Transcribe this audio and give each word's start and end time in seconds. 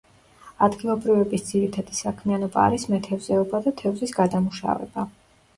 ადგილობრივების 0.67 1.43
ძირითადი 1.49 1.97
საქმიანობა 1.99 2.63
არის 2.71 2.87
მეთევზეობა 2.95 3.63
და 3.67 3.75
თევზის 3.83 4.19
გადამუშავება. 4.23 5.07